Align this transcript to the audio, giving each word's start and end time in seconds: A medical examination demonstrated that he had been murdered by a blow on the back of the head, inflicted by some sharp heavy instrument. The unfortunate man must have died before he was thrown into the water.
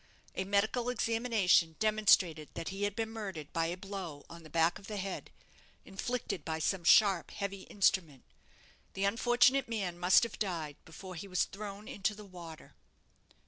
A 0.33 0.45
medical 0.45 0.89
examination 0.89 1.75
demonstrated 1.77 2.49
that 2.55 2.69
he 2.69 2.85
had 2.85 2.95
been 2.95 3.11
murdered 3.11 3.53
by 3.53 3.67
a 3.67 3.77
blow 3.77 4.25
on 4.31 4.41
the 4.41 4.49
back 4.49 4.79
of 4.79 4.87
the 4.87 4.97
head, 4.97 5.29
inflicted 5.85 6.43
by 6.43 6.57
some 6.57 6.83
sharp 6.83 7.29
heavy 7.29 7.65
instrument. 7.69 8.23
The 8.95 9.05
unfortunate 9.05 9.69
man 9.69 9.99
must 9.99 10.23
have 10.23 10.39
died 10.39 10.77
before 10.85 11.13
he 11.13 11.27
was 11.27 11.45
thrown 11.45 11.87
into 11.87 12.15
the 12.15 12.25
water. 12.25 12.73